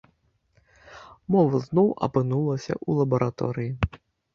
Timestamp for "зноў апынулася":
1.67-2.73